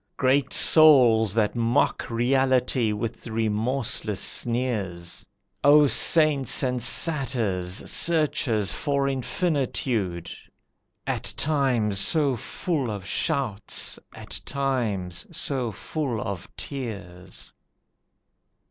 [0.17, 5.23] Great souls that mock Reality with remorseless sneers,
[5.63, 10.31] O saints and satyrs, searchers for infinitude!
[11.05, 17.53] At times so full of shouts, at times so full of tears!